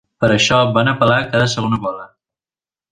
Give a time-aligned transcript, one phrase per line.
[0.23, 2.11] Per això, van apel·lar cada segona bola.